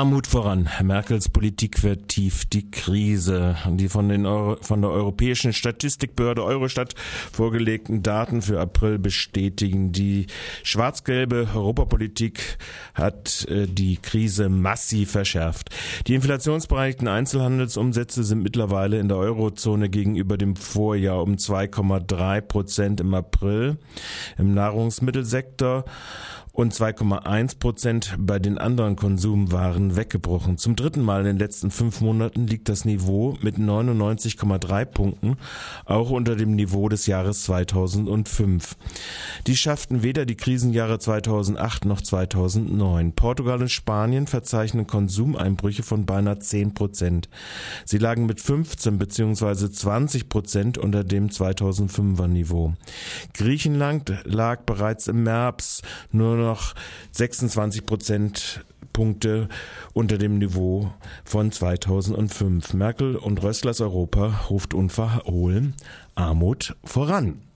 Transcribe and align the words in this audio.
Armut 0.00 0.26
voran. 0.26 0.66
Merkels 0.82 1.28
Politik 1.28 1.78
vertieft 1.78 2.54
die 2.54 2.70
Krise. 2.70 3.56
Die 3.66 3.90
von, 3.90 4.08
den 4.08 4.24
Euro, 4.24 4.56
von 4.62 4.80
der 4.80 4.90
Europäischen 4.90 5.52
Statistikbehörde 5.52 6.42
Eurostat 6.42 6.94
vorgelegten 7.30 8.02
Daten 8.02 8.40
für 8.40 8.58
April 8.62 8.98
bestätigen, 8.98 9.92
die 9.92 10.26
schwarz-gelbe 10.62 11.48
Europapolitik 11.54 12.56
hat 12.94 13.46
äh, 13.50 13.66
die 13.66 13.98
Krise 13.98 14.48
massiv 14.48 15.10
verschärft. 15.10 15.68
Die 16.06 16.14
inflationsbereinigten 16.14 17.06
Einzelhandelsumsätze 17.06 18.24
sind 18.24 18.42
mittlerweile 18.42 18.98
in 18.98 19.08
der 19.08 19.18
Eurozone 19.18 19.90
gegenüber 19.90 20.38
dem 20.38 20.56
Vorjahr 20.56 21.22
um 21.22 21.34
2,3 21.34 22.40
Prozent 22.40 23.00
im 23.02 23.12
April. 23.12 23.76
Im 24.38 24.54
Nahrungsmittelsektor 24.54 25.84
und 26.52 26.74
2,1 26.74 27.58
Prozent 27.58 28.16
bei 28.18 28.38
den 28.38 28.58
anderen 28.58 28.96
Konsumwaren 28.96 29.96
weggebrochen. 29.96 30.58
Zum 30.58 30.76
dritten 30.76 31.02
Mal 31.02 31.20
in 31.20 31.26
den 31.26 31.38
letzten 31.38 31.70
fünf 31.70 32.00
Monaten 32.00 32.46
liegt 32.46 32.68
das 32.68 32.84
Niveau 32.84 33.36
mit 33.40 33.56
99,3 33.56 34.84
Punkten 34.84 35.36
auch 35.84 36.10
unter 36.10 36.36
dem 36.36 36.56
Niveau 36.56 36.88
des 36.88 37.06
Jahres 37.06 37.44
2005. 37.44 38.76
Die 39.46 39.56
schafften 39.56 40.02
weder 40.02 40.26
die 40.26 40.36
Krisenjahre 40.36 40.98
2008 40.98 41.84
noch 41.84 42.00
2009. 42.00 43.12
Portugal 43.12 43.60
und 43.60 43.70
Spanien 43.70 44.26
verzeichnen 44.26 44.86
Konsumeinbrüche 44.86 45.82
von 45.82 46.04
beinahe 46.06 46.38
10 46.38 46.74
Prozent. 46.74 47.28
Sie 47.84 47.98
lagen 47.98 48.26
mit 48.26 48.40
15 48.40 48.98
bzw. 48.98 49.70
20 49.70 50.28
Prozent 50.28 50.78
unter 50.78 51.04
dem 51.04 51.28
2005er 51.28 52.26
Niveau. 52.26 52.74
Griechenland 53.34 54.12
lag 54.24 54.62
bereits 54.62 55.08
im 55.08 55.22
März 55.22 55.82
nur 56.12 56.36
noch 56.50 56.74
26 57.12 57.86
Prozent 57.86 58.64
Punkte 58.92 59.48
unter 59.92 60.18
dem 60.18 60.38
Niveau 60.38 60.92
von 61.24 61.52
2005. 61.52 62.74
Merkel 62.74 63.14
und 63.14 63.40
Rösslers 63.42 63.80
Europa 63.80 64.46
ruft 64.50 64.74
unverhohlen 64.74 65.74
Armut 66.16 66.76
voran. 66.82 67.49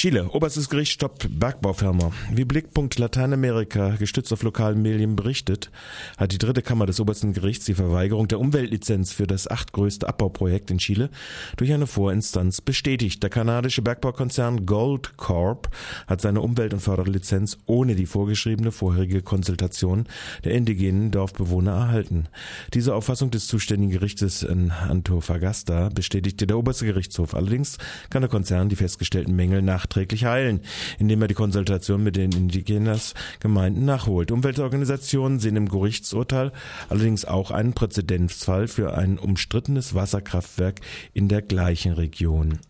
Chile, 0.00 0.30
oberstes 0.30 0.70
Gericht 0.70 0.92
stoppt 0.92 1.28
Bergbaufirma. 1.38 2.10
Wie 2.32 2.46
Blickpunkt 2.46 2.98
Lateinamerika 2.98 3.96
gestützt 3.96 4.32
auf 4.32 4.42
lokalen 4.42 4.80
Medien 4.80 5.14
berichtet, 5.14 5.70
hat 6.16 6.32
die 6.32 6.38
dritte 6.38 6.62
Kammer 6.62 6.86
des 6.86 7.00
obersten 7.00 7.34
Gerichts 7.34 7.66
die 7.66 7.74
Verweigerung 7.74 8.26
der 8.26 8.40
Umweltlizenz 8.40 9.12
für 9.12 9.26
das 9.26 9.46
achtgrößte 9.46 10.08
Abbauprojekt 10.08 10.70
in 10.70 10.78
Chile 10.78 11.10
durch 11.58 11.70
eine 11.74 11.86
Vorinstanz 11.86 12.62
bestätigt. 12.62 13.22
Der 13.22 13.28
kanadische 13.28 13.82
Bergbaukonzern 13.82 14.64
Gold 14.64 15.18
Corp 15.18 15.68
hat 16.06 16.22
seine 16.22 16.40
Umwelt- 16.40 16.72
und 16.72 16.80
Förderlizenz 16.80 17.58
ohne 17.66 17.94
die 17.94 18.06
vorgeschriebene 18.06 18.72
vorherige 18.72 19.20
Konsultation 19.20 20.06
der 20.44 20.52
indigenen 20.52 21.10
Dorfbewohner 21.10 21.72
erhalten. 21.72 22.28
Diese 22.72 22.94
Auffassung 22.94 23.30
des 23.30 23.48
zuständigen 23.48 23.92
Gerichtes 23.92 24.44
in 24.44 24.70
Antofagasta 24.70 25.90
bestätigte 25.90 26.46
der 26.46 26.56
oberste 26.56 26.86
Gerichtshof. 26.86 27.34
Allerdings 27.34 27.76
kann 28.08 28.22
der 28.22 28.30
Konzern 28.30 28.70
die 28.70 28.76
festgestellten 28.76 29.36
Mängel 29.36 29.60
nach 29.60 29.89
nachträglich 29.90 30.24
heilen, 30.24 30.60
indem 30.98 31.22
er 31.22 31.28
die 31.28 31.34
Konsultation 31.34 32.02
mit 32.02 32.16
den 32.16 32.32
Indigenas 32.32 33.14
Gemeinden 33.40 33.84
nachholt. 33.84 34.30
Umweltorganisationen 34.30 35.40
sehen 35.40 35.56
im 35.56 35.68
Gerichtsurteil 35.68 36.52
allerdings 36.88 37.24
auch 37.24 37.50
einen 37.50 37.72
Präzedenzfall 37.72 38.68
für 38.68 38.96
ein 38.96 39.18
umstrittenes 39.18 39.94
Wasserkraftwerk 39.94 40.80
in 41.12 41.28
der 41.28 41.42
gleichen 41.42 41.92
Region. 41.92 42.60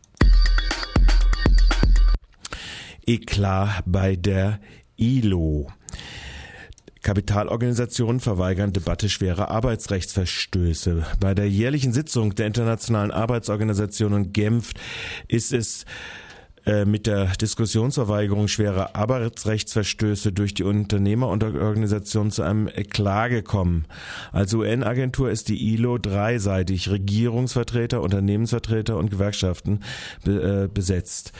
Eklat 3.06 3.82
bei 3.86 4.16
der 4.16 4.60
ILO. 4.96 5.68
Kapitalorganisationen 7.02 8.20
verweigern 8.20 8.74
Debatte 8.74 9.08
schwerer 9.08 9.50
Arbeitsrechtsverstöße. 9.50 11.06
Bei 11.18 11.34
der 11.34 11.48
jährlichen 11.48 11.94
Sitzung 11.94 12.34
der 12.34 12.46
Internationalen 12.46 13.10
Arbeitsorganisation 13.10 14.12
in 14.12 14.32
Genf 14.32 14.72
ist 15.26 15.54
es 15.54 15.86
mit 16.84 17.06
der 17.06 17.26
Diskussionsverweigerung 17.26 18.48
schwerer 18.48 18.94
Arbeitsrechtsverstöße 18.94 20.32
durch 20.32 20.54
die 20.54 20.62
Unternehmer 20.62 21.28
und 21.28 21.42
Organisationen 21.42 22.30
zu 22.30 22.42
einem 22.42 22.68
Eklat 22.68 23.30
gekommen. 23.30 23.86
Als 24.32 24.52
UN-Agentur 24.54 25.30
ist 25.30 25.48
die 25.48 25.74
ILO 25.74 25.98
dreiseitig 25.98 26.90
Regierungsvertreter, 26.90 28.02
Unternehmensvertreter 28.02 28.96
und 28.96 29.10
Gewerkschaften 29.10 29.80
äh, 30.26 30.68
besetzt. 30.68 31.32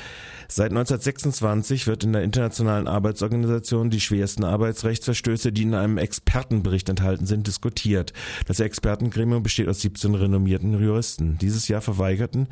Seit 0.52 0.72
1926 0.72 1.86
wird 1.86 2.02
in 2.02 2.12
der 2.12 2.24
Internationalen 2.24 2.88
Arbeitsorganisation 2.88 3.88
die 3.88 4.00
schwersten 4.00 4.42
Arbeitsrechtsverstöße, 4.42 5.52
die 5.52 5.62
in 5.62 5.74
einem 5.74 5.96
Expertenbericht 5.96 6.88
enthalten 6.88 7.24
sind, 7.24 7.46
diskutiert. 7.46 8.12
Das 8.48 8.58
Expertengremium 8.58 9.44
besteht 9.44 9.68
aus 9.68 9.80
17 9.80 10.16
renommierten 10.16 10.82
Juristen. 10.82 11.38
Dieses 11.38 11.68
Jahr 11.68 11.80
verweigerten 11.80 12.48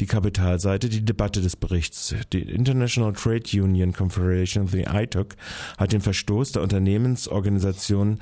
die 0.00 0.06
Kapitalseite 0.06 0.88
die 0.88 1.04
Debatte 1.04 1.42
des 1.42 1.56
Berichts. 1.56 2.11
Die 2.32 2.42
International 2.42 3.12
Trade 3.12 3.44
Union 3.54 3.92
Confederation, 3.92 4.66
the 4.66 4.82
ITUC, 4.82 5.36
hat 5.78 5.92
den 5.92 6.00
Verstoß 6.00 6.52
der 6.52 6.62
Unternehmensorganisation 6.62 8.20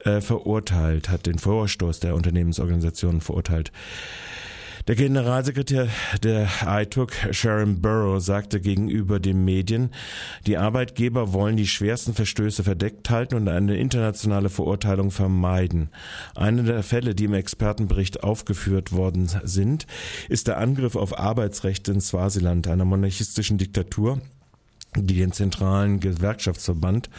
äh, 0.00 0.20
verurteilt, 0.20 1.08
hat 1.08 1.26
den 1.26 1.38
Vorstoß 1.38 2.00
der 2.00 2.14
Unternehmensorganisation 2.14 3.20
verurteilt. 3.20 3.72
Der 4.86 4.94
Generalsekretär 4.96 5.88
der 6.22 6.48
ITUC, 6.66 7.12
Sharon 7.32 7.80
Burrow, 7.82 8.20
sagte 8.20 8.60
gegenüber 8.60 9.20
den 9.20 9.44
Medien, 9.44 9.90
die 10.46 10.56
Arbeitgeber 10.56 11.32
wollen 11.32 11.56
die 11.56 11.66
schwersten 11.66 12.14
Verstöße 12.14 12.64
verdeckt 12.64 13.10
halten 13.10 13.34
und 13.34 13.48
eine 13.48 13.76
internationale 13.76 14.48
Verurteilung 14.48 15.10
vermeiden. 15.10 15.90
Eine 16.34 16.62
der 16.62 16.82
Fälle, 16.82 17.14
die 17.14 17.24
im 17.24 17.34
Expertenbericht 17.34 18.22
aufgeführt 18.22 18.92
worden 18.92 19.30
sind, 19.44 19.86
ist 20.28 20.48
der 20.48 20.58
Angriff 20.58 20.96
auf 20.96 21.18
Arbeitsrechte 21.18 21.92
in 21.92 22.00
Swasiland, 22.00 22.66
einer 22.66 22.86
monarchistischen 22.86 23.58
Diktatur, 23.58 24.20
die 24.96 25.18
den 25.18 25.32
zentralen 25.32 26.00
Gewerkschaftsverband 26.00 27.10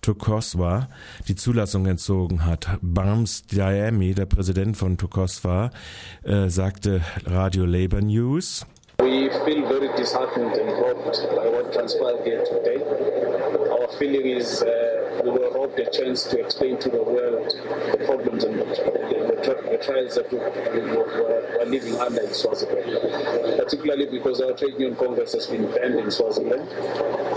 Tukoswa 0.00 0.88
die 1.28 1.34
Zulassung 1.34 1.86
entzogen 1.86 2.44
hat. 2.44 2.68
Barms 2.80 3.46
Diami, 3.46 4.14
der 4.14 4.26
Präsident 4.26 4.76
von 4.76 4.96
Tukoswa, 4.96 5.70
äh, 6.24 6.48
sagte 6.48 7.02
Radio 7.24 7.64
Labour 7.64 8.00
News. 8.00 8.66
We 9.00 9.30
feel 9.44 9.64
very 9.68 9.88
disheartened 9.96 10.58
and 10.58 10.68
by 11.36 11.48
what 11.48 11.72
transpired 11.72 12.24
here 12.24 12.42
today. 12.44 12.82
Our 13.70 13.88
feeling 13.98 14.26
is 14.26 14.62
uh, 14.62 14.97
we 15.24 15.30
were 15.30 15.50
robbed 15.50 15.78
a 15.78 15.90
chance 15.90 16.24
to 16.24 16.40
explain 16.40 16.78
to 16.78 16.88
the 16.88 17.02
world 17.02 17.52
the 17.92 18.04
problems 18.04 18.44
and 18.44 18.58
the, 18.58 18.64
the, 18.64 19.70
the 19.70 19.78
trials 19.84 20.14
that 20.14 20.30
we, 20.32 20.38
we 20.38 20.86
were, 20.96 21.58
were 21.58 21.64
living 21.66 21.96
under 21.96 22.22
in 22.22 22.32
Swaziland. 22.32 23.58
Particularly 23.58 24.06
because 24.06 24.40
our 24.40 24.52
trade 24.52 24.74
union 24.78 24.96
congress 24.96 25.32
has 25.32 25.46
been 25.46 25.70
banned 25.72 25.98
in 25.98 26.10
Swaziland 26.10 26.68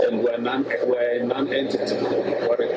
and 0.06 0.22
we're, 0.22 0.38
non, 0.38 0.64
we're 0.64 1.20
a 1.20 1.26
non-entity. 1.26 1.96
We're 1.96 2.71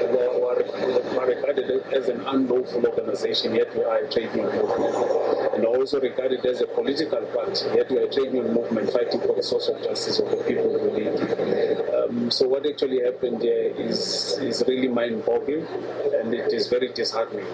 regarded 1.56 1.94
as 1.94 2.10
an 2.10 2.22
unlawful 2.22 2.86
organization, 2.86 3.56
yet 3.56 3.74
we 3.76 3.84
are 3.84 3.98
a 3.98 4.12
trade 4.12 4.30
union 4.36 4.56
movement. 4.56 5.54
And 5.54 5.66
also 5.66 6.00
regarded 6.00 6.46
as 6.46 6.62
a 6.62 6.68
political 6.68 7.22
party, 7.28 7.66
yet 7.76 7.90
we 7.90 7.98
are 7.98 8.04
a 8.04 8.12
trade 8.12 8.34
union 8.34 8.54
movement 8.54 8.92
fighting 8.92 9.22
for 9.22 9.36
the 9.36 9.44
social 9.44 9.80
justice 9.82 10.20
of 10.20 10.30
the 10.30 10.38
people 10.44 10.72
we 10.74 11.04
lead. 11.04 11.16
Um, 11.96 12.32
so 12.32 12.48
what 12.48 12.66
actually 12.66 13.02
happened 13.04 13.42
here 13.42 13.74
is, 13.78 14.38
is 14.40 14.64
really 14.68 14.88
mind-boggling 14.88 15.66
and 15.66 16.34
it 16.34 16.54
is 16.54 16.68
very 16.68 16.92
disheartening. 16.94 17.48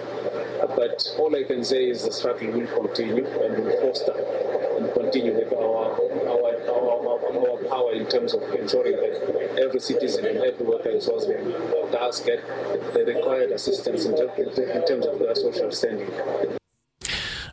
But 0.60 1.02
all 1.18 1.34
I 1.36 1.44
can 1.44 1.64
say 1.64 1.88
is 1.88 2.04
the 2.04 2.12
struggle 2.12 2.50
will 2.52 2.66
continue 2.66 3.26
and 3.26 3.64
will 3.64 3.80
foster 3.80 4.14
and 4.78 4.92
continue 4.94 5.34
with 5.34 5.52
our, 5.52 5.94
our 6.28 6.51
power 7.68 7.92
in 7.92 8.06
terms 8.06 8.34
of 8.34 8.42
ensuring 8.54 8.96
that 8.96 9.58
every 9.58 9.80
citizen 9.80 10.26
and 10.26 10.38
every 10.38 10.66
worker 10.66 10.90
in 10.90 11.00
Swaziland 11.00 11.52
does 11.92 12.20
get 12.20 12.46
the 12.94 13.04
required 13.06 13.50
assistance 13.52 14.04
in, 14.04 14.14
in 14.14 14.86
terms 14.86 15.06
of 15.06 15.18
their 15.18 15.34
social 15.34 15.70
standing. 15.70 16.61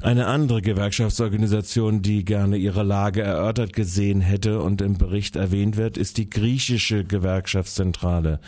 Eine 0.01 0.27
andere 0.27 0.61
Gewerkschaftsorganisation, 0.61 2.01
die 2.01 2.23
gerne 2.23 2.55
ihre 2.55 2.83
Lage 2.83 3.21
erörtert 3.21 3.73
gesehen 3.73 4.21
hätte 4.21 4.61
und 4.61 4.81
im 4.81 4.97
Bericht 4.97 5.35
erwähnt 5.35 5.75
wird, 5.75 5.97
ist 5.97 6.17
die 6.17 6.29
griechische 6.29 7.03
Gewerkschaftszentrale. 7.03 8.39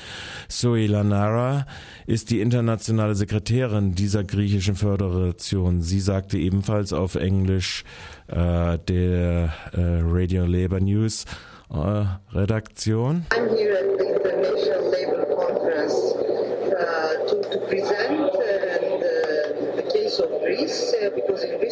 Zoe 0.47 0.87
Lanara 0.87 1.65
ist 2.07 2.29
die 2.29 2.39
internationale 2.39 3.15
Sekretärin 3.15 3.95
dieser 3.95 4.23
griechischen 4.23 4.75
Föderation. 4.75 5.81
Sie 5.81 5.99
sagte 5.99 6.37
ebenfalls 6.37 6.93
auf 6.93 7.15
Englisch 7.15 7.83
äh, 8.27 8.77
der 8.87 9.53
äh, 9.73 9.99
Radio 10.03 10.45
Labour 10.45 10.79
News 10.79 11.25
äh, 11.69 12.05
Redaktion. 12.33 13.25
I'm 13.29 13.49
here 13.49 14.10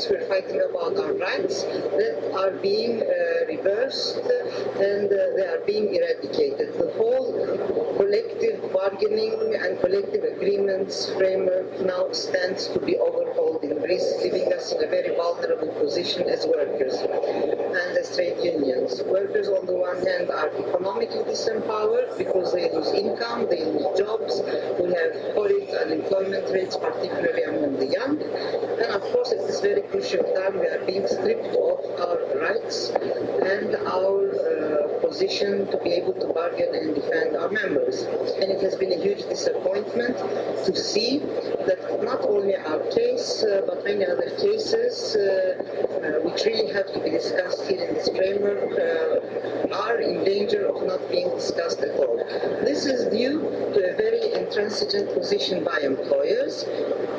we're 0.08 0.28
fighting 0.28 0.62
about 0.70 0.96
our 0.98 1.14
rights 1.14 1.64
that 1.64 2.32
are 2.38 2.52
being 2.52 3.02
uh, 3.02 3.46
reversed 3.48 4.18
and 4.80 5.12
uh, 5.12 5.18
they 5.36 5.46
are 5.46 5.62
being 5.66 5.94
eradicated. 5.94 6.74
The 6.78 6.92
whole 6.98 7.34
bargaining 9.00 9.56
and 9.56 9.80
collective 9.80 10.24
agreements 10.24 11.10
framework 11.12 11.80
now 11.82 12.12
stands 12.12 12.68
to 12.68 12.80
be 12.80 12.98
overhauled 12.98 13.64
in 13.64 13.78
Greece, 13.80 14.14
leaving 14.22 14.52
us 14.52 14.74
in 14.74 14.84
a 14.84 14.88
very 14.88 15.16
vulnerable 15.16 15.70
position 15.80 16.28
as 16.28 16.46
workers 16.46 16.96
and 16.96 17.98
as 17.98 18.14
trade 18.16 18.38
unions. 18.44 19.02
Workers, 19.04 19.48
on 19.48 19.66
the 19.66 19.74
one 19.74 20.06
hand, 20.06 20.30
are 20.30 20.50
economically 20.50 21.24
disempowered 21.24 22.18
because 22.18 22.52
they 22.54 22.70
lose 22.72 22.92
income, 22.92 23.48
they 23.50 23.64
lose 23.64 23.88
jobs, 23.98 24.42
we 24.82 24.92
have 24.92 25.34
horrid 25.34 25.70
unemployment 25.70 26.50
rates, 26.52 26.76
particularly 26.76 27.44
among 27.44 27.80
the 27.80 27.88
young, 27.88 28.22
and 28.22 28.92
of 28.92 29.02
course, 29.14 29.32
at 29.32 29.48
this 29.48 29.62
very 29.62 29.82
crucial 29.84 30.24
time, 30.36 30.60
we 30.60 30.68
are 30.68 30.84
being 30.86 31.08
stripped 31.08 31.56
of 31.56 31.80
our 32.04 32.20
rights 32.42 32.90
and 32.90 33.76
our 33.88 34.28
uh, 34.36 34.89
position 35.10 35.66
to 35.72 35.78
be 35.84 35.92
able 35.92 36.14
to 36.14 36.28
bargain 36.34 36.74
and 36.76 36.96
defend 36.96 37.36
our 37.36 37.50
members. 37.50 38.04
And 38.40 38.52
it 38.56 38.62
has 38.62 38.76
been 38.76 38.94
a 38.94 39.02
huge 39.02 39.24
disappointment 39.36 40.16
to 40.66 40.76
see 40.76 41.20
that 41.68 41.80
not 42.04 42.22
only 42.22 42.56
our 42.56 42.80
case, 42.92 43.44
uh, 43.44 43.62
but 43.68 43.84
many 43.84 44.06
other 44.06 44.30
cases, 44.46 45.16
uh, 45.16 45.26
uh 45.26 46.26
which 46.26 46.46
really 46.46 46.72
have 46.72 46.88
to 46.94 47.00
be 47.06 47.10
discussed 47.10 47.62
here 47.68 47.84
in 47.88 47.94
this 47.96 48.10
framework, 48.10 48.72
uh, 48.88 49.76
are 49.84 50.00
in 50.00 50.24
danger 50.24 50.62
of 50.68 50.86
not 50.86 51.02
being 51.10 51.30
discussed 51.42 51.80
at 51.82 51.94
all. 52.00 52.16
This 52.70 52.86
is 52.86 53.00
due 53.18 53.40
to 53.76 53.80
a 53.92 53.94
very 54.06 54.24
intransigent 54.34 55.14
position 55.14 55.64
by 55.64 55.80
employers, 55.94 56.64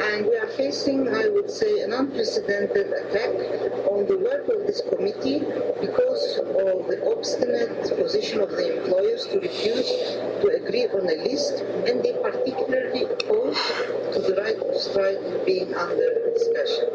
and 0.08 0.26
we 0.26 0.36
facing, 0.56 1.08
I 1.08 1.28
would 1.28 1.50
say, 1.50 1.80
an 1.82 1.92
unprecedented 1.92 2.92
attack 2.92 3.30
on 3.90 4.06
the 4.06 4.18
work 4.18 4.48
of 4.48 4.66
this 4.66 4.80
committee 4.82 5.40
because 5.80 6.38
of 6.38 6.86
the 6.88 6.98
obstinate 7.16 7.96
position 7.96 8.40
of 8.40 8.50
the 8.50 8.82
employers 8.82 9.26
to 9.26 9.40
refuse 9.40 9.90
to 10.42 10.46
agree 10.56 10.86
on 10.88 11.08
a 11.08 11.16
list, 11.24 11.60
and 11.86 12.02
they 12.02 12.12
particularly 12.22 13.04
oppose 13.04 13.58
to 14.12 14.18
the 14.20 14.34
right 14.40 14.56
of 14.58 14.74
strike 14.76 15.20
being 15.46 15.74
under 15.74 16.32
discussion. 16.34 16.88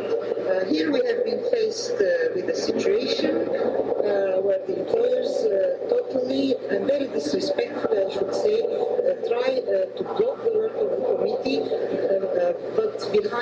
Uh, 0.46 0.66
here 0.66 0.92
we 0.92 1.06
have 1.06 1.24
been 1.26 1.44
faced 1.52 1.94
uh, 1.94 2.34
with 2.36 2.50
a 2.50 2.56
situation 2.56 3.36
uh, 3.36 4.42
where 4.46 4.62
the 4.68 4.80
employers 4.80 5.32
uh, 5.46 5.90
totally 5.90 6.56
and 6.70 6.86
very 6.86 7.08
disrespectfully, 7.08 8.00
I 8.06 8.10
should 8.12 8.34
say, 8.34 8.62
uh, 8.62 9.16
try 9.28 9.62
uh, 9.62 9.86
to 9.98 10.04
block 10.04 10.44
the 10.44 10.54
work 10.54 10.76
of 10.76 10.90
the 10.92 11.02
committee, 11.16 11.60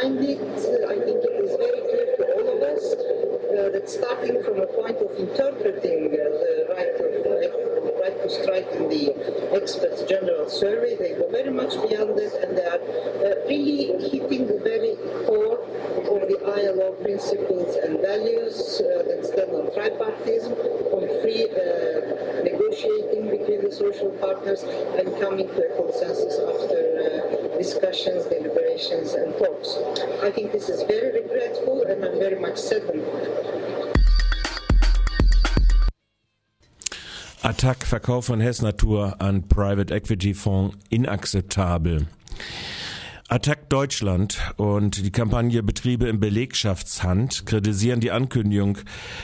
it, 0.04 0.40
I 0.84 1.00
think 1.00 1.24
it 1.24 1.36
is 1.44 1.56
very 1.56 1.82
clear 1.88 2.16
to 2.18 2.24
all 2.36 2.48
of 2.58 2.62
us 2.64 2.84
that 3.74 3.90
starting 3.90 4.44
from 4.44 4.60
a 4.60 4.68
point 4.68 4.98
of 4.98 5.12
interpreting 5.18 6.12
the 6.12 6.68
right 6.76 6.92
of 7.00 7.14
right 8.04 8.22
to 8.22 8.30
strike 8.30 8.68
in 8.74 8.90
the 8.90 9.16
experts 9.56 10.04
general 10.04 10.50
survey, 10.50 10.96
they 10.98 11.14
go 11.16 11.30
very 11.32 11.52
much 11.52 11.72
beyond 11.88 12.18
that 12.20 12.34
and 12.44 12.58
they 12.58 12.66
are 12.68 13.48
really 13.48 13.96
hitting 14.10 14.48
the 14.48 14.60
very 14.60 14.96
core 15.26 15.64
of 16.12 16.28
the 16.28 16.40
ILO 16.44 16.92
principles 17.04 17.76
and 17.78 18.00
values 18.02 18.82
uh, 18.82 19.04
that 19.08 19.24
stand 19.24 19.52
on 19.56 19.72
tripartism, 19.72 20.52
on 20.92 21.08
free 21.22 21.48
uh, 21.48 22.44
negotiating 22.44 23.30
between 23.30 23.64
the 23.64 23.72
social 23.72 24.10
partners 24.20 24.64
and 25.00 25.08
coming 25.22 25.48
to 25.48 25.62
a 25.64 25.76
consensus 25.80 26.36
after 26.44 26.82
uh, 27.00 27.58
discussions, 27.58 28.26
deliberations 28.26 28.62
and 28.74 29.38
talks. 29.38 29.78
I 30.24 30.31
think 30.31 30.52
this 30.52 30.68
is 30.68 30.81
very 30.84 31.22
regretful 31.22 31.84
and 31.84 32.04
I'm 32.04 32.18
very 32.18 32.40
much 32.40 32.58
saddened 32.58 33.06
Attack 37.44 37.86
Verkauf 37.86 38.25
von 38.25 38.40
Hess 38.40 38.62
Natur 38.62 39.16
an 39.20 39.48
Private 39.48 39.92
Equity 39.92 40.34
Fonds 40.34 40.78
inakzeptabel. 40.90 42.08
Attack 43.30 43.70
Deutschland 43.70 44.40
und 44.58 45.06
die 45.06 45.12
Kampagne 45.12 45.62
Betriebe 45.62 46.08
in 46.08 46.20
Belegschaftshand 46.20 47.46
kritisieren 47.46 48.00
die 48.00 48.12
Ankündigung 48.12 48.80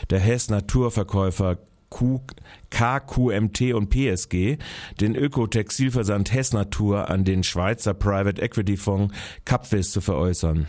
der 0.09 0.19
Hess 0.19 0.49
Naturverkäufer 0.49 1.57
Q, 1.89 2.21
KQMT 2.69 3.73
und 3.73 3.89
PSG 3.89 4.57
den 4.99 5.15
Ökotextilversand 5.15 6.31
Hess 6.31 6.53
Natur 6.53 7.09
an 7.09 7.23
den 7.23 7.43
Schweizer 7.43 7.93
Private 7.93 8.41
Equity 8.41 8.77
Fonds 8.77 9.13
Capvis 9.45 9.91
zu 9.91 10.01
veräußern. 10.01 10.67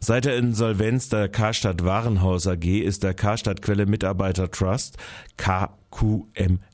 Seit 0.00 0.24
der 0.24 0.36
Insolvenz 0.36 1.08
der 1.08 1.28
Karstadt 1.28 1.84
Warenhaus 1.84 2.46
AG 2.46 2.64
ist 2.64 3.02
der 3.02 3.14
Karstadt 3.14 3.62
Quelle 3.62 3.86
Mitarbeiter 3.86 4.50
Trust 4.50 4.98
KQMT 5.36 6.68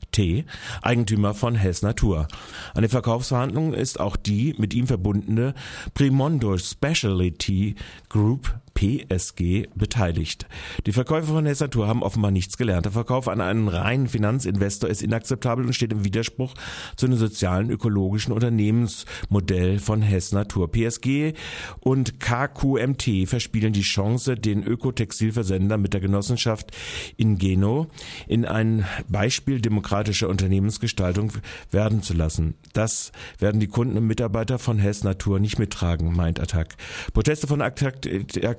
Eigentümer 0.81 1.33
von 1.33 1.55
Hess 1.55 1.81
Natur. 1.81 2.27
An 2.73 2.81
den 2.81 2.89
Verkaufsverhandlungen 2.89 3.73
ist 3.73 3.99
auch 3.99 4.15
die 4.15 4.55
mit 4.57 4.73
ihm 4.73 4.87
verbundene 4.87 5.53
Primondo 5.93 6.57
Specialty 6.57 7.75
Group 8.09 8.53
PSG 8.75 9.67
beteiligt. 9.73 10.47
Die 10.85 10.91
Verkäufer 10.91 11.33
von 11.33 11.45
Hess 11.45 11.61
Natur 11.61 11.87
haben 11.87 12.03
offenbar 12.03 12.31
nichts 12.31 12.57
gelernt. 12.57 12.85
Der 12.85 12.91
Verkauf 12.91 13.27
an 13.29 13.39
einen 13.41 13.69
reinen 13.69 14.07
Finanzinvestor 14.07 14.89
ist 14.89 15.01
inakzeptabel 15.01 15.65
und 15.65 15.73
steht 15.73 15.93
im 15.93 16.03
Widerspruch 16.03 16.53
zu 16.97 17.07
dem 17.07 17.15
sozialen, 17.15 17.69
ökologischen 17.69 18.33
Unternehmensmodell 18.33 19.79
von 19.79 20.01
Hess 20.01 20.33
Natur. 20.33 20.69
PSG 20.69 21.33
und 21.79 22.19
KQMT 22.19 23.27
verspielen 23.27 23.71
die 23.71 23.81
Chance, 23.81 24.35
den 24.35 24.63
Ökotextilversender 24.63 25.77
mit 25.77 25.93
der 25.93 26.01
Genossenschaft 26.01 26.71
Ingeno 27.15 27.87
in 28.27 28.45
ein 28.45 28.85
Beispiel 29.07 29.61
demokratischer 29.61 30.27
Unternehmensgestaltung 30.27 31.31
werden 31.71 32.03
zu 32.03 32.13
lassen. 32.13 32.55
Das 32.73 33.13
werden 33.39 33.61
die 33.61 33.67
Kunden 33.67 33.97
und 33.97 34.05
Mitarbeiter 34.05 34.59
von 34.59 34.79
Hess 34.79 35.05
Natur 35.05 35.39
nicht 35.39 35.59
mittragen, 35.59 36.13
meint 36.13 36.41
Attac. 36.41 36.75
Proteste 37.13 37.47
von 37.47 37.61
Attac 37.61 38.05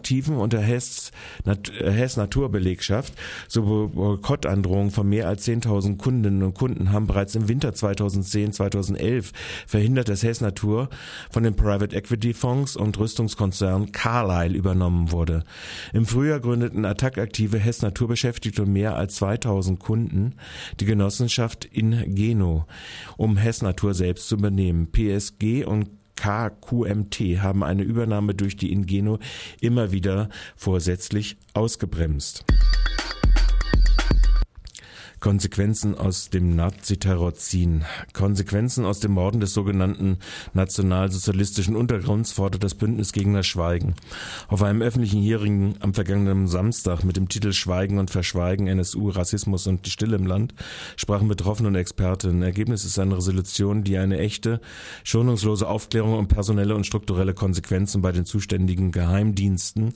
Aktiven 0.07 0.37
unter 0.37 0.61
Hess, 0.61 1.11
Nat 1.45 1.69
Hess 1.81 2.17
Naturbelegschaft 2.17 3.13
so 3.49 3.89
Boykottandrohungen 3.93 4.93
von 4.93 5.09
mehr 5.09 5.27
als 5.27 5.49
10.000 5.49 5.97
Kundinnen 5.97 6.45
und 6.45 6.55
Kunden 6.55 6.93
haben 6.93 7.09
bereits 7.09 7.35
im 7.35 7.49
Winter 7.49 7.71
2010-2011 7.71 9.33
verhindert, 9.67 10.09
dass 10.09 10.23
Hess 10.23 10.41
Natur 10.41 10.91
von 11.29 11.43
den 11.43 11.57
Private 11.57 11.97
Equity 11.97 12.35
Fonds 12.35 12.77
und 12.77 12.97
Rüstungskonzern 13.01 13.91
Carlyle 13.91 14.57
übernommen 14.57 15.11
wurde. 15.11 15.43
Im 15.93 16.07
Frühjahr 16.07 16.39
gründeten 16.39 16.85
Attack-aktive 16.85 17.59
Hess 17.59 17.83
Natur 17.83 18.07
beschäftigte 18.07 18.65
mehr 18.65 18.95
als 18.95 19.17
2000 19.17 19.81
Kunden 19.81 20.37
die 20.79 20.85
Genossenschaft 20.85 21.65
in 21.65 22.15
Geno, 22.15 22.67
um 23.17 23.37
Hess 23.37 23.61
Natur 23.61 23.93
selbst 23.93 24.29
zu 24.29 24.37
übernehmen. 24.37 24.87
PSG 24.93 25.65
und 25.67 25.89
KQMT 26.27 27.41
haben 27.41 27.63
eine 27.63 27.85
Übernahme 27.85 28.35
durch 28.35 28.57
die 28.57 28.73
Ingeno 28.73 29.21
immer 29.61 29.93
wieder 29.93 30.29
vorsätzlich 30.57 31.37
ausgebremst. 31.55 32.45
Konsequenzen 35.19 35.97
aus 35.97 36.29
dem 36.29 36.55
Naziterror 36.57 37.35
ziehen. 37.35 37.85
Konsequenzen 38.13 38.85
aus 38.85 39.01
dem 39.01 39.13
Morden 39.13 39.41
des 39.41 39.55
sogenannten 39.55 40.19
nationalsozialistischen 40.53 41.75
Untergrunds 41.75 42.33
fordert 42.33 42.63
das 42.63 42.75
Bündnis 42.75 43.13
Gegner 43.13 43.43
Schweigen. 43.43 43.95
Auf 44.49 44.63
einem 44.63 44.83
öffentlichen 44.83 45.23
Hearing 45.23 45.77
am 45.81 45.95
vergangenen 45.95 46.49
Samstag 46.49 47.03
mit 47.03 47.17
dem 47.17 47.29
Titel 47.29 47.53
Schweigen 47.53 47.99
und 47.99 48.11
Verschweigen, 48.11 48.67
NSU, 48.67 49.09
Rassismus 49.09 49.67
und 49.67 49.87
die 49.87 49.91
Stille 49.91 50.17
im 50.17 50.27
Land 50.27 50.55
sprachen 50.97 51.29
Betroffene 51.29 51.69
und 51.69 51.77
Expertinnen. 51.77 52.43
Ergebnis 52.43 52.85
ist 52.85 52.99
eine 52.99 53.17
Resolution, 53.17 53.85
die 53.85 53.97
eine 53.97 54.19
echte, 54.19 54.61
schonungslose 55.03 55.67
Aufklärung 55.67 56.19
und 56.19 56.29
personelle 56.29 56.75
und 56.75 56.87
strukturelle 56.87 57.33
Konsequenzen 57.33 58.03
bei 58.03 58.13
den 58.13 58.27
zuständigen 58.27 58.93
Geheimdiensten 58.93 59.95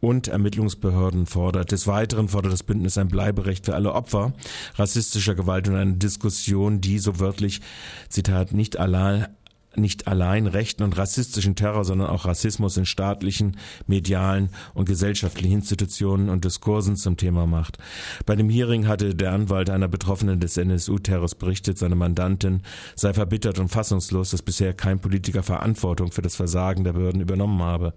und 0.00 0.28
Ermittlungsbehörden 0.28 1.26
fordert. 1.26 1.70
Des 1.72 1.86
Weiteren 1.86 2.28
fordert 2.28 2.52
das 2.52 2.62
Bündnis 2.62 2.98
ein 2.98 3.08
Bleiberecht 3.08 3.66
für 3.66 3.74
alle 3.74 3.92
Opfer 3.92 4.32
rassistischer 4.76 5.34
Gewalt 5.34 5.68
und 5.68 5.76
eine 5.76 5.94
Diskussion, 5.94 6.80
die 6.80 6.98
so 6.98 7.18
wörtlich, 7.20 7.60
Zitat, 8.08 8.52
nicht 8.52 8.78
allein 8.78 9.28
nicht 9.76 10.08
allein 10.08 10.46
rechten 10.46 10.82
und 10.82 10.96
rassistischen 10.98 11.54
Terror, 11.54 11.84
sondern 11.84 12.08
auch 12.08 12.24
Rassismus 12.24 12.76
in 12.76 12.86
staatlichen, 12.86 13.56
medialen 13.86 14.50
und 14.74 14.86
gesellschaftlichen 14.86 15.52
Institutionen 15.52 16.28
und 16.28 16.44
Diskursen 16.44 16.96
zum 16.96 17.16
Thema 17.16 17.46
macht. 17.46 17.78
Bei 18.26 18.34
dem 18.34 18.50
Hearing 18.50 18.88
hatte 18.88 19.14
der 19.14 19.32
Anwalt 19.32 19.70
einer 19.70 19.88
Betroffenen 19.88 20.40
des 20.40 20.56
NSU-Terrors 20.56 21.36
berichtet, 21.36 21.78
seine 21.78 21.94
Mandantin 21.94 22.62
sei 22.96 23.14
verbittert 23.14 23.58
und 23.58 23.68
fassungslos, 23.68 24.30
dass 24.30 24.42
bisher 24.42 24.74
kein 24.74 24.98
Politiker 24.98 25.42
Verantwortung 25.42 26.10
für 26.10 26.22
das 26.22 26.36
Versagen 26.36 26.84
der 26.84 26.94
Behörden 26.94 27.20
übernommen 27.20 27.62
habe. 27.62 27.94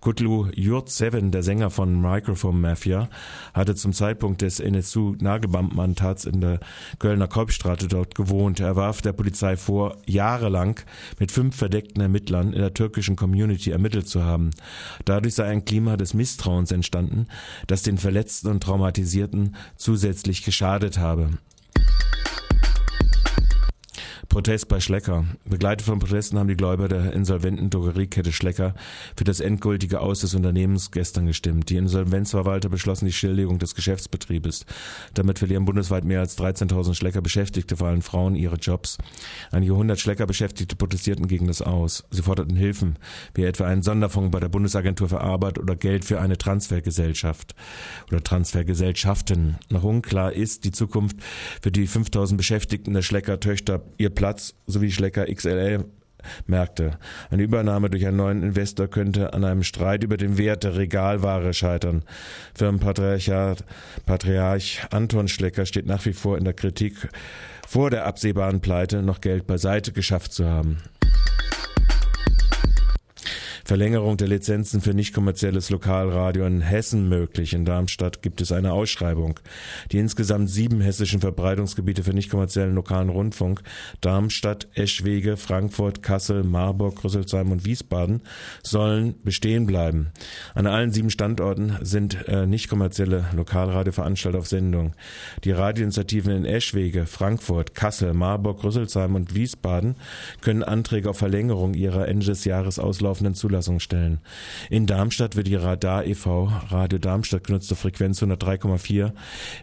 Kutlu 0.00 0.48
Yurt-Seven, 0.54 1.30
der 1.30 1.42
Sänger 1.42 1.70
von 1.70 2.00
Microphone 2.00 2.60
Mafia, 2.60 3.08
hatte 3.52 3.74
zum 3.74 3.92
Zeitpunkt 3.92 4.42
des 4.42 4.60
NSU-Nagelbandmantats 4.60 6.24
in 6.24 6.40
der 6.40 6.60
Kölner 6.98 7.28
Kolbstraße 7.28 7.88
dort 7.88 8.14
gewohnt. 8.14 8.60
Er 8.60 8.76
warf 8.76 9.02
der 9.02 9.12
Polizei 9.12 9.56
vor, 9.56 9.96
jahrelang 10.06 10.80
mit 11.18 11.32
fünf 11.32 11.56
verdeckten 11.56 12.00
Ermittlern 12.00 12.52
in 12.52 12.60
der 12.60 12.74
türkischen 12.74 13.16
Community 13.16 13.70
ermittelt 13.70 14.08
zu 14.08 14.22
haben. 14.22 14.50
Dadurch 15.04 15.34
sei 15.34 15.44
ein 15.44 15.64
Klima 15.64 15.96
des 15.96 16.14
Misstrauens 16.14 16.72
entstanden, 16.72 17.26
das 17.66 17.82
den 17.82 17.98
Verletzten 17.98 18.48
und 18.48 18.62
Traumatisierten 18.62 19.56
zusätzlich 19.76 20.44
geschadet 20.44 20.98
habe. 20.98 21.30
Protest 24.34 24.66
bei 24.66 24.80
Schlecker. 24.80 25.26
Begleitet 25.44 25.86
von 25.86 26.00
Protesten 26.00 26.40
haben 26.40 26.48
die 26.48 26.56
Gläubiger 26.56 26.88
der 26.88 27.12
insolventen 27.12 27.70
Drogeriekette 27.70 28.32
Schlecker 28.32 28.74
für 29.16 29.22
das 29.22 29.38
endgültige 29.38 30.00
Aus 30.00 30.22
des 30.22 30.34
Unternehmens 30.34 30.90
gestern 30.90 31.26
gestimmt. 31.26 31.70
Die 31.70 31.76
Insolvenzverwalter 31.76 32.68
beschlossen 32.68 33.06
die 33.06 33.12
Stilllegung 33.12 33.60
des 33.60 33.76
Geschäftsbetriebes. 33.76 34.66
Damit 35.14 35.38
verlieren 35.38 35.66
bundesweit 35.66 36.04
mehr 36.04 36.18
als 36.18 36.36
13.000 36.36 36.94
Schlecker 36.94 37.22
Beschäftigte, 37.22 37.76
vor 37.76 37.86
allem 37.86 38.02
Frauen, 38.02 38.34
ihre 38.34 38.56
Jobs. 38.56 38.98
Einige 39.52 39.76
hundert 39.76 40.00
Schlecker 40.00 40.26
Beschäftigte 40.26 40.74
protestierten 40.74 41.28
gegen 41.28 41.46
das 41.46 41.62
Aus. 41.62 42.02
Sie 42.10 42.22
forderten 42.22 42.56
Hilfen, 42.56 42.98
wie 43.34 43.44
etwa 43.44 43.66
einen 43.66 43.82
Sonderfonds 43.82 44.32
bei 44.32 44.40
der 44.40 44.48
Bundesagentur 44.48 45.08
für 45.08 45.20
Arbeit 45.20 45.60
oder 45.60 45.76
Geld 45.76 46.04
für 46.04 46.20
eine 46.20 46.38
Transfergesellschaft 46.38 47.54
oder 48.10 48.20
Transfergesellschaften. 48.20 49.60
Noch 49.70 49.84
unklar 49.84 50.32
ist 50.32 50.64
die 50.64 50.72
Zukunft 50.72 51.18
für 51.62 51.70
die 51.70 51.86
5000 51.86 52.36
Beschäftigten 52.36 52.94
der 52.94 53.02
Schlecker 53.02 53.38
Töchter 53.38 53.80
ihr 53.96 54.10
Plan 54.10 54.23
Platz 54.24 54.54
sowie 54.66 54.90
Schlecker 54.90 55.26
XLL 55.26 55.84
Märkte. 56.46 56.92
Eine 57.30 57.42
Übernahme 57.42 57.90
durch 57.90 58.06
einen 58.06 58.16
neuen 58.16 58.42
Investor 58.42 58.88
könnte 58.88 59.34
an 59.34 59.44
einem 59.44 59.62
Streit 59.62 60.02
über 60.02 60.16
den 60.16 60.38
Wert 60.38 60.64
der 60.64 60.78
Regalware 60.78 61.52
scheitern. 61.52 62.04
Firmenpatriarch 62.54 63.58
Patriarch 64.06 64.80
Anton 64.90 65.28
Schlecker 65.28 65.66
steht 65.66 65.84
nach 65.84 66.06
wie 66.06 66.14
vor 66.14 66.38
in 66.38 66.44
der 66.44 66.54
Kritik, 66.54 67.10
vor 67.68 67.90
der 67.90 68.06
absehbaren 68.06 68.62
Pleite 68.62 69.02
noch 69.02 69.20
Geld 69.20 69.46
beiseite 69.46 69.92
geschafft 69.92 70.32
zu 70.32 70.46
haben. 70.48 70.78
Verlängerung 73.64 74.18
der 74.18 74.28
Lizenzen 74.28 74.82
für 74.82 74.92
nicht 74.92 75.14
kommerzielles 75.14 75.70
Lokalradio 75.70 76.44
in 76.44 76.60
Hessen 76.60 77.08
möglich. 77.08 77.54
In 77.54 77.64
Darmstadt 77.64 78.20
gibt 78.20 78.42
es 78.42 78.52
eine 78.52 78.74
Ausschreibung. 78.74 79.40
Die 79.90 79.98
insgesamt 79.98 80.50
sieben 80.50 80.82
hessischen 80.82 81.22
Verbreitungsgebiete 81.22 82.02
für 82.02 82.12
nicht 82.12 82.28
kommerziellen 82.28 82.74
lokalen 82.74 83.08
Rundfunk 83.08 83.62
Darmstadt, 84.02 84.68
Eschwege, 84.74 85.38
Frankfurt, 85.38 86.02
Kassel, 86.02 86.44
Marburg, 86.44 87.02
Rüsselsheim 87.02 87.52
und 87.52 87.64
Wiesbaden 87.64 88.20
sollen 88.62 89.14
bestehen 89.24 89.66
bleiben. 89.66 90.12
An 90.54 90.66
allen 90.66 90.92
sieben 90.92 91.08
Standorten 91.08 91.78
sind 91.80 92.28
äh, 92.28 92.46
nicht 92.46 92.68
kommerzielle 92.68 93.24
Lokalradioveranstalter 93.34 94.38
auf 94.38 94.46
Sendung. 94.46 94.92
Die 95.44 95.52
Radioinitiativen 95.52 96.36
in 96.36 96.44
Eschwege, 96.44 97.06
Frankfurt, 97.06 97.74
Kassel, 97.74 98.12
Marburg, 98.12 98.62
Rüsselsheim 98.62 99.14
und 99.14 99.34
Wiesbaden 99.34 99.96
können 100.42 100.62
Anträge 100.62 101.08
auf 101.08 101.16
Verlängerung 101.16 101.72
ihrer 101.72 102.06
Ende 102.08 102.26
des 102.26 102.44
Jahres 102.44 102.78
auslaufenden 102.78 103.34
Zulassung 103.34 103.53
Zulassung 103.54 103.78
stellen. 103.78 104.18
In 104.68 104.86
Darmstadt 104.86 105.36
wird 105.36 105.46
die 105.46 105.54
Radar 105.54 106.04
e.V. 106.06 106.50
Radio 106.70 106.98
Darmstadt 106.98 107.44
genutzte 107.44 107.76
Frequenz 107.76 108.20
103,4 108.20 109.12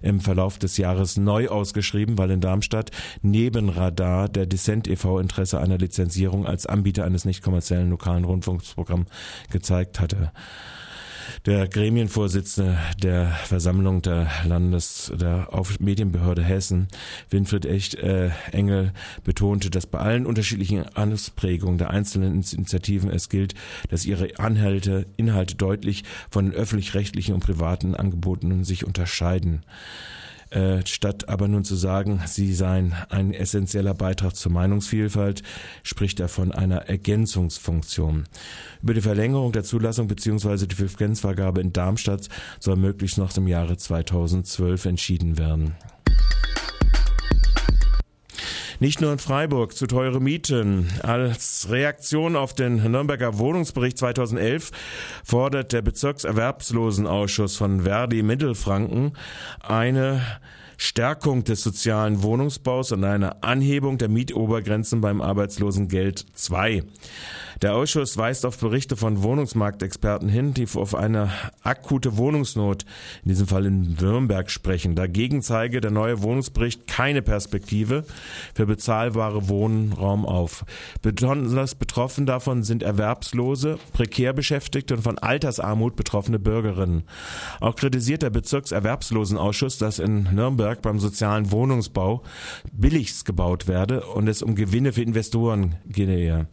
im 0.01 0.21
Verlauf 0.21 0.57
des 0.57 0.77
Jahres 0.77 1.17
neu 1.17 1.49
ausgeschrieben, 1.49 2.17
weil 2.17 2.31
in 2.31 2.39
Darmstadt 2.39 2.91
neben 3.21 3.67
Radar 3.67 4.29
der 4.29 4.45
Dissent 4.45 4.87
e.V. 4.87 5.19
Interesse 5.19 5.59
einer 5.59 5.77
Lizenzierung 5.77 6.45
als 6.45 6.65
Anbieter 6.65 7.03
eines 7.03 7.25
nicht 7.25 7.43
kommerziellen 7.43 7.89
lokalen 7.89 8.23
Rundfunksprogramms 8.23 9.09
gezeigt 9.51 9.99
hatte. 9.99 10.31
Der 11.45 11.67
Gremienvorsitzende 11.67 12.77
der 13.01 13.27
Versammlung 13.45 14.01
der 14.01 14.29
Landes 14.45 15.11
der 15.15 15.47
Auf 15.51 15.79
Medienbehörde 15.79 16.43
Hessen, 16.43 16.87
Winfried 17.29 17.65
Echt 17.65 17.95
äh, 17.95 18.29
Engel, 18.51 18.93
betonte, 19.23 19.69
dass 19.69 19.87
bei 19.87 19.99
allen 19.99 20.25
unterschiedlichen 20.25 20.85
Ausprägungen 20.95 21.77
der 21.77 21.89
einzelnen 21.89 22.33
Initiativen 22.33 23.09
es 23.09 23.29
gilt, 23.29 23.55
dass 23.89 24.05
ihre 24.05 24.39
Anhalte, 24.39 25.05
Inhalte 25.17 25.55
deutlich 25.55 26.03
von 26.29 26.45
den 26.45 26.53
öffentlich-rechtlichen 26.53 27.33
und 27.33 27.43
privaten 27.43 27.95
Angeboten 27.95 28.63
sich 28.63 28.85
unterscheiden. 28.85 29.63
Äh, 30.51 30.85
statt 30.85 31.29
aber 31.29 31.47
nun 31.47 31.63
zu 31.63 31.75
sagen, 31.75 32.21
sie 32.25 32.53
seien 32.53 32.93
ein 33.09 33.33
essentieller 33.33 33.93
Beitrag 33.93 34.35
zur 34.35 34.51
Meinungsvielfalt, 34.51 35.43
spricht 35.81 36.19
er 36.19 36.27
von 36.27 36.51
einer 36.51 36.89
Ergänzungsfunktion. 36.89 38.25
Über 38.83 38.93
die 38.93 39.01
Verlängerung 39.01 39.53
der 39.53 39.63
Zulassung 39.63 40.09
bzw. 40.09 40.67
die 40.67 40.75
Frequenzvergabe 40.75 41.61
in 41.61 41.71
Darmstadt 41.71 42.27
soll 42.59 42.75
möglichst 42.75 43.17
noch 43.17 43.35
im 43.37 43.47
Jahre 43.47 43.77
2012 43.77 44.85
entschieden 44.85 45.37
werden. 45.37 45.73
Nicht 48.81 48.99
nur 48.99 49.13
in 49.13 49.19
Freiburg 49.19 49.75
zu 49.75 49.85
teure 49.85 50.19
Mieten. 50.19 50.89
Als 51.03 51.67
Reaktion 51.69 52.35
auf 52.35 52.55
den 52.55 52.77
Nürnberger 52.77 53.37
Wohnungsbericht 53.37 53.99
2011 53.99 54.71
fordert 55.23 55.71
der 55.71 55.83
Bezirkserwerbslosenausschuss 55.83 57.57
von 57.57 57.81
Verdi 57.81 58.23
Mittelfranken 58.23 59.15
eine 59.59 60.23
Stärkung 60.77 61.43
des 61.43 61.61
sozialen 61.61 62.23
Wohnungsbaus 62.23 62.91
und 62.91 63.03
eine 63.03 63.43
Anhebung 63.43 63.99
der 63.99 64.09
Mietobergrenzen 64.09 64.99
beim 64.99 65.21
Arbeitslosengeld 65.21 66.25
2. 66.33 66.81
Der 67.61 67.75
Ausschuss 67.75 68.17
weist 68.17 68.43
auf 68.47 68.57
Berichte 68.57 68.97
von 68.97 69.21
Wohnungsmarktexperten 69.21 70.27
hin, 70.27 70.55
die 70.55 70.65
auf 70.73 70.95
eine 70.95 71.29
akute 71.61 72.17
Wohnungsnot, 72.17 72.85
in 73.23 73.29
diesem 73.29 73.45
Fall 73.45 73.67
in 73.67 73.97
Nürnberg, 74.01 74.49
sprechen. 74.49 74.95
Dagegen 74.95 75.43
zeige 75.43 75.79
der 75.79 75.91
neue 75.91 76.23
Wohnungsbericht 76.23 76.87
keine 76.87 77.21
Perspektive 77.21 78.03
für 78.55 78.65
bezahlbare 78.65 79.47
Wohnraum 79.47 80.25
auf. 80.25 80.65
Besonders 81.03 81.75
betroffen 81.75 82.25
davon 82.25 82.63
sind 82.63 82.81
Erwerbslose, 82.81 83.77
prekär 83.93 84.33
Beschäftigte 84.33 84.95
und 84.95 85.03
von 85.03 85.19
Altersarmut 85.19 85.95
betroffene 85.95 86.39
Bürgerinnen. 86.39 87.03
Auch 87.59 87.75
kritisiert 87.75 88.23
der 88.23 88.31
Bezirkserwerbslosenausschuss, 88.31 89.77
dass 89.77 89.99
in 89.99 90.23
Nürnberg 90.33 90.81
beim 90.81 90.97
sozialen 90.97 91.51
Wohnungsbau 91.51 92.23
billigst 92.73 93.23
gebaut 93.23 93.67
werde 93.67 94.01
und 94.07 94.27
es 94.27 94.41
um 94.41 94.55
Gewinne 94.55 94.93
für 94.93 95.03
Investoren 95.03 95.75
gehe. 95.85 96.47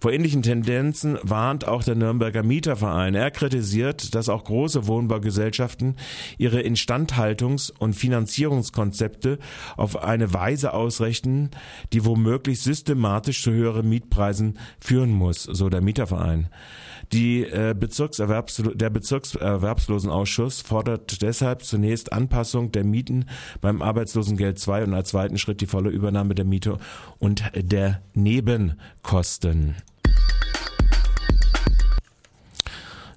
Vor 0.00 0.12
ähnlichen 0.12 0.39
solchen 0.40 0.64
Tendenzen 0.64 1.18
warnt 1.22 1.66
auch 1.66 1.82
der 1.84 1.94
Nürnberger 1.94 2.42
Mieterverein. 2.42 3.14
Er 3.14 3.30
kritisiert, 3.30 4.14
dass 4.14 4.28
auch 4.28 4.44
große 4.44 4.86
Wohnbaugesellschaften 4.86 5.96
ihre 6.38 6.60
Instandhaltungs- 6.60 7.72
und 7.78 7.94
Finanzierungskonzepte 7.94 9.38
auf 9.76 10.02
eine 10.02 10.32
Weise 10.32 10.72
ausrichten, 10.72 11.50
die 11.92 12.04
womöglich 12.04 12.60
systematisch 12.60 13.42
zu 13.42 13.52
höheren 13.52 13.88
Mietpreisen 13.88 14.58
führen 14.80 15.10
muss, 15.10 15.42
so 15.44 15.68
der 15.68 15.80
Mieterverein. 15.80 16.48
Die, 17.12 17.42
äh, 17.42 17.74
Bezirkserwerbs 17.78 18.62
der 18.74 18.90
Bezirkserwerbslosenausschuss 18.90 20.60
fordert 20.60 21.22
deshalb 21.22 21.64
zunächst 21.64 22.12
Anpassung 22.12 22.72
der 22.72 22.84
Mieten 22.84 23.24
beim 23.60 23.82
Arbeitslosengeld 23.82 24.64
II 24.66 24.84
und 24.84 24.94
als 24.94 25.08
zweiten 25.10 25.38
Schritt 25.38 25.60
die 25.60 25.66
volle 25.66 25.90
Übernahme 25.90 26.34
der 26.34 26.44
Miete 26.44 26.78
und 27.18 27.42
der 27.54 28.00
Nebenkosten. 28.14 29.74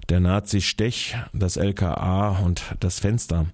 Der 0.08 0.20
Nazi-Stech, 0.20 1.16
das 1.32 1.56
LKA 1.56 2.38
und 2.44 2.62
das 2.80 3.00
Fenster. 3.00 3.46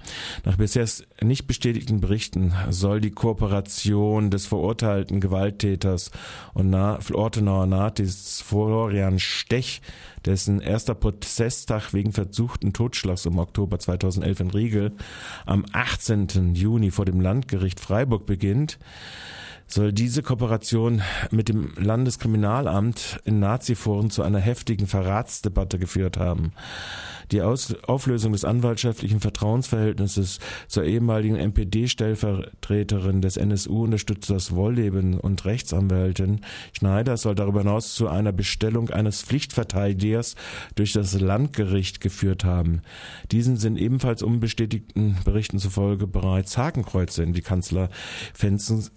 Nach 0.44 0.56
bisher 0.56 0.86
nicht 1.22 1.46
bestätigten 1.46 2.00
Berichten 2.00 2.52
soll 2.68 3.00
die 3.00 3.12
Kooperation 3.12 4.30
des 4.30 4.46
verurteilten 4.46 5.20
Gewalttäters 5.20 6.10
und 6.52 6.70
Na 6.70 6.98
Ortenauer 7.12 7.66
Nazis 7.66 8.42
Florian 8.46 9.18
Stech, 9.18 9.80
dessen 10.24 10.60
erster 10.60 10.94
Prozesstag 10.94 11.94
wegen 11.94 12.12
versuchten 12.12 12.72
Totschlags 12.72 13.26
im 13.26 13.38
Oktober 13.38 13.78
2011 13.78 14.40
in 14.40 14.50
Riegel 14.50 14.92
am 15.46 15.64
18. 15.72 16.54
Juni 16.54 16.90
vor 16.90 17.04
dem 17.04 17.20
Landgericht 17.20 17.80
Freiburg 17.80 18.26
beginnt, 18.26 18.78
soll 19.70 19.92
diese 19.92 20.22
Kooperation 20.22 21.02
mit 21.30 21.48
dem 21.48 21.72
Landeskriminalamt 21.76 23.20
in 23.24 23.38
Naziforen 23.38 24.10
zu 24.10 24.22
einer 24.22 24.40
heftigen 24.40 24.86
Verratsdebatte 24.86 25.78
geführt 25.78 26.16
haben. 26.16 26.52
Die 27.30 27.42
Aus 27.42 27.74
Auflösung 27.84 28.32
des 28.32 28.44
anwaltschaftlichen 28.44 29.20
Vertrauensverhältnisses 29.20 30.40
zur 30.66 30.82
ehemaligen 30.82 31.36
NPD-Stellvertreterin 31.36 33.22
des 33.22 33.36
NSU 33.36 33.84
Unterstützers 33.84 34.54
Wollleben 34.56 35.18
und 35.20 35.44
Rechtsanwältin 35.44 36.40
Schneider 36.72 37.16
soll 37.16 37.36
darüber 37.36 37.60
hinaus 37.60 37.94
zu 37.94 38.08
einer 38.08 38.32
Bestellung 38.32 38.90
eines 38.90 39.22
Pflichtverteidigers 39.22 40.34
durch 40.74 40.92
das 40.92 41.20
Landgericht 41.20 42.00
geführt 42.00 42.44
haben. 42.44 42.82
Diesen 43.30 43.56
sind 43.56 43.76
ebenfalls 43.76 44.24
unbestätigten 44.24 45.16
Berichten 45.24 45.60
zufolge 45.60 46.08
bereits 46.08 46.58
Hakenkreuze 46.58 47.22
in 47.22 47.32
die 47.32 47.42
Kanzlerfenster 47.42 48.90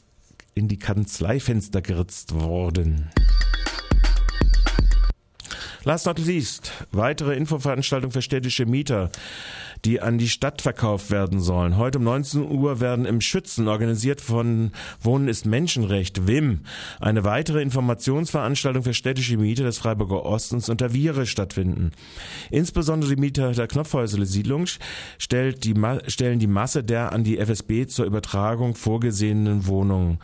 in 0.56 0.68
die 0.68 0.80
Kanzleifenster 0.80 1.82
geritzt 1.82 2.34
worden. 2.34 3.10
Last 5.84 6.06
not 6.06 6.18
least, 6.20 6.72
weitere 6.92 7.36
Infoveranstaltung 7.36 8.12
für 8.12 8.22
städtische 8.22 8.66
Mieter. 8.66 9.10
Die 9.86 10.02
an 10.02 10.18
die 10.18 10.30
Stadt 10.30 10.62
verkauft 10.62 11.12
werden 11.12 11.40
sollen. 11.40 11.78
Heute 11.78 11.98
um 11.98 12.06
19 12.06 12.50
Uhr 12.50 12.80
werden 12.80 13.06
im 13.06 13.22
Schützen, 13.22 13.68
organisiert 13.68 14.22
von 14.22 14.72
Wohnen 15.02 15.28
ist 15.28 15.46
Menschenrecht, 15.46 16.28
WIM, 16.28 16.62
eine 17.00 17.24
weitere 17.24 17.62
Informationsveranstaltung 17.62 18.84
für 18.84 18.94
städtische 18.94 19.38
Mieter 19.38 19.64
des 19.64 19.78
Freiburger 19.78 20.26
Ostens 20.26 20.70
unter 20.70 20.94
Viere 20.94 21.26
stattfinden. 21.26 21.92
Insbesondere 22.50 23.16
die 23.16 23.22
Mieter 23.22 23.52
der 23.52 23.68
Knopfhäusle-Siedlung 23.68 24.66
stellt 25.18 25.64
die, 25.66 25.76
stellen 26.08 26.40
die 26.40 26.48
Masse 26.48 26.84
der 26.84 27.12
an 27.12 27.24
die 27.24 27.38
FSB 27.38 27.88
zur 27.88 28.06
Übertragung 28.06 28.76
vorgesehenen 28.76 29.68
Wohnungen 29.68 30.20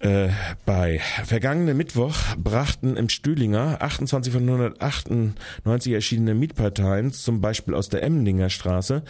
äh, 0.00 0.30
bei. 0.64 1.00
Vergangenen 1.24 1.76
Mittwoch 1.76 2.16
brachten 2.36 2.96
im 2.96 3.08
Stühlinger 3.08 3.80
28 3.80 4.32
von 4.32 4.42
198 4.48 5.92
erschienene 5.92 6.34
Mietparteien, 6.34 7.12
zum 7.12 7.40
Beispiel 7.40 7.74
aus 7.74 7.90
der 7.90 8.02
Emlinger 8.02 8.48
Straße, 8.48 9.02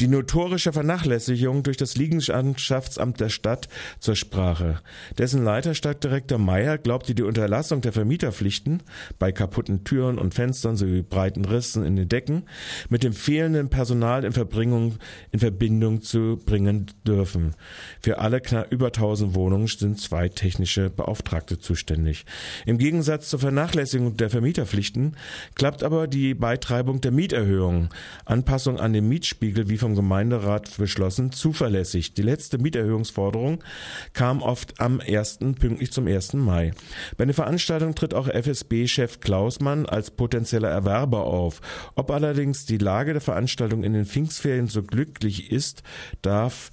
die 0.00 0.06
notorische 0.06 0.72
Vernachlässigung 0.72 1.64
durch 1.64 1.76
das 1.76 1.96
Liegenschaftsamt 1.96 3.20
der 3.20 3.28
Stadt 3.28 3.68
zur 3.98 4.14
Sprache. 4.14 4.80
Dessen 5.18 5.44
Leiter 5.44 5.74
Stadtdirektor 5.74 6.38
Meyer 6.38 6.78
glaubte 6.78 7.14
die 7.14 7.24
Unterlassung 7.24 7.80
der 7.80 7.92
Vermieterpflichten 7.92 8.82
bei 9.18 9.32
kaputten 9.32 9.82
Türen 9.82 10.18
und 10.18 10.34
Fenstern 10.34 10.76
sowie 10.76 11.02
breiten 11.02 11.44
Rissen 11.44 11.84
in 11.84 11.96
den 11.96 12.08
Decken 12.08 12.44
mit 12.88 13.02
dem 13.02 13.12
fehlenden 13.12 13.68
Personal 13.68 14.24
in, 14.24 14.32
Verbringung, 14.32 14.96
in 15.32 15.40
Verbindung 15.40 16.02
zu 16.02 16.40
bringen 16.46 16.86
dürfen. 17.04 17.54
Für 18.00 18.18
alle 18.18 18.40
knapp 18.40 18.70
über 18.70 18.86
1000 18.86 19.34
Wohnungen 19.34 19.66
sind 19.66 20.00
zwei 20.00 20.28
technische 20.36 20.90
Beauftragte 20.90 21.58
zuständig. 21.58 22.24
Im 22.64 22.78
Gegensatz 22.78 23.28
zur 23.28 23.40
Vernachlässigung 23.40 24.16
der 24.16 24.30
Vermieterpflichten 24.30 25.16
klappt 25.56 25.82
aber 25.82 26.06
die 26.06 26.34
Beitreibung 26.34 27.00
der 27.00 27.10
Mieterhöhung, 27.10 27.88
Anpassung 28.24 28.78
an 28.78 28.92
den 28.92 29.08
Mietspiegel 29.08 29.68
wie 29.68 29.78
vom 29.78 29.96
Gemeinderat 29.96 30.76
beschlossen, 30.76 31.32
zuverlässig. 31.32 32.14
Die 32.14 32.22
letzte 32.22 32.58
Mieterhöhungsforderung 32.58 33.64
kam 34.12 34.42
oft 34.42 34.80
am 34.80 35.00
1. 35.00 35.38
pünktlich 35.58 35.90
zum 35.90 36.06
1. 36.06 36.34
Mai. 36.34 36.72
Bei 37.16 37.24
der 37.24 37.34
Veranstaltung 37.34 37.94
tritt 37.94 38.14
auch 38.14 38.28
FSB-Chef 38.28 39.20
Klausmann 39.20 39.86
als 39.86 40.10
potenzieller 40.10 40.68
Erwerber 40.68 41.24
auf. 41.24 41.60
Ob 41.94 42.10
allerdings 42.10 42.66
die 42.66 42.78
Lage 42.78 43.12
der 43.12 43.22
Veranstaltung 43.22 43.82
in 43.82 43.94
den 43.94 44.06
Pfingstferien 44.06 44.68
so 44.68 44.82
glücklich 44.82 45.50
ist, 45.50 45.82
darf 46.22 46.70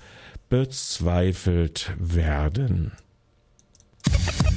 bezweifelt 0.50 1.94
werden. 1.98 2.92